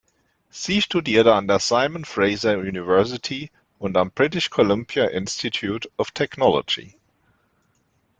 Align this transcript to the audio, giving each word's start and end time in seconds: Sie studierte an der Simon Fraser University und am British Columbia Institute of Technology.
Sie 0.49 0.81
studierte 0.81 1.35
an 1.35 1.47
der 1.47 1.59
Simon 1.59 2.05
Fraser 2.05 2.57
University 2.57 3.51
und 3.77 3.97
am 3.97 4.09
British 4.09 4.49
Columbia 4.49 5.05
Institute 5.05 5.87
of 5.99 6.09
Technology. 6.09 6.95